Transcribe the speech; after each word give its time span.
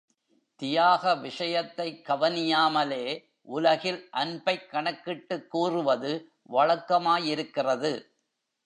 தியாக 0.55 1.15
விஷயத்தைக் 1.15 2.09
கவனியாமலே, 2.09 3.29
உலகில் 3.41 4.07
அன்பைக் 4.11 4.69
கணக்கிட்டுக் 4.71 5.51
கூறுவது 5.51 6.31
வழக்கமாயிருக்கிறது. 6.49 8.05